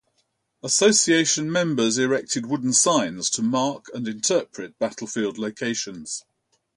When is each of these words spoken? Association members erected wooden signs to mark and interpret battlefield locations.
Association 0.63 1.51
members 1.51 1.99
erected 1.99 2.47
wooden 2.47 2.73
signs 2.73 3.29
to 3.29 3.43
mark 3.43 3.85
and 3.93 4.07
interpret 4.07 4.79
battlefield 4.79 5.37
locations. 5.37 6.25